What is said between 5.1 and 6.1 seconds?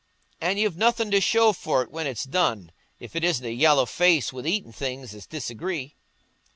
as disagree."